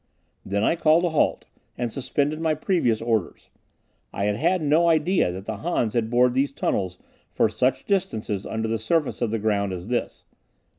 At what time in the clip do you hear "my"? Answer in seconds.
2.41-2.55